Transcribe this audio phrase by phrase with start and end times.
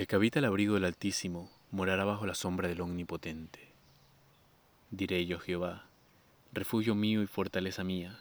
[0.00, 3.68] El que habita el abrigo del Altísimo morará bajo la sombra del Omnipotente.
[4.90, 5.84] Diré yo Jehová,
[6.54, 8.18] refugio mío y fortaleza mía,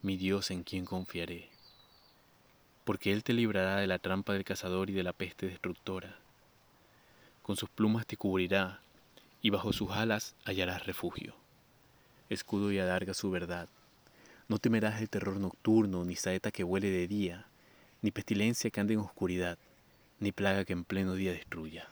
[0.00, 1.50] mi Dios en quien confiaré.
[2.84, 6.16] Porque Él te librará de la trampa del cazador y de la peste destructora.
[7.42, 8.80] Con sus plumas te cubrirá,
[9.42, 11.34] y bajo sus alas hallarás refugio.
[12.30, 13.68] Escudo y adarga su verdad.
[14.48, 17.48] No temerás el terror nocturno, ni saeta que huele de día,
[18.00, 19.58] ni pestilencia que ande en oscuridad,
[20.22, 21.88] ni plaga que en pleno día destruya.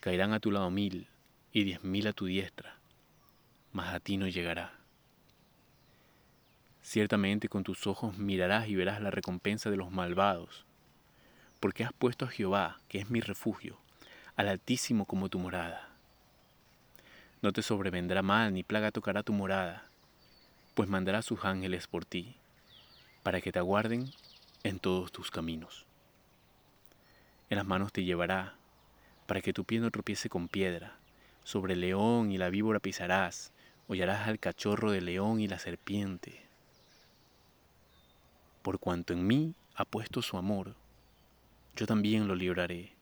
[0.00, 1.06] Caerán a tu lado mil
[1.52, 2.80] y diez mil a tu diestra,
[3.72, 4.72] mas a ti no llegará.
[6.82, 10.66] Ciertamente con tus ojos mirarás y verás la recompensa de los malvados,
[11.60, 13.78] porque has puesto a Jehová, que es mi refugio,
[14.34, 15.88] al Altísimo como tu morada.
[17.42, 19.88] No te sobrevendrá mal, ni plaga tocará tu morada,
[20.74, 22.34] pues mandará sus ángeles por ti,
[23.22, 24.10] para que te aguarden
[24.64, 25.86] en todos tus caminos.
[27.48, 28.56] En las manos te llevará,
[29.28, 30.98] para que tu pie no tropiece con piedra.
[31.44, 33.52] Sobre el león y la víbora pisarás,
[33.86, 36.42] hollarás al cachorro del león y la serpiente.
[38.62, 40.74] Por cuanto en mí ha puesto su amor,
[41.76, 42.94] yo también lo libraré.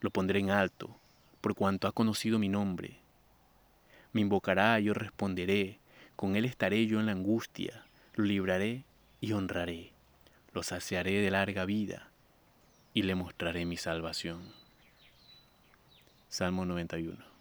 [0.00, 0.96] Lo pondré en alto,
[1.40, 2.98] por cuanto ha conocido mi nombre.
[4.12, 5.78] Me invocará yo responderé,
[6.16, 8.84] con él estaré yo en la angustia, lo libraré
[9.20, 9.92] y honraré,
[10.52, 12.11] lo saciaré de larga vida
[12.94, 14.52] y le mostraré mi salvación.
[16.28, 17.31] Salmo 91.